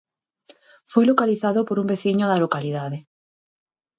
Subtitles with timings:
[0.91, 2.97] Foi localizado por un veciño da localidade.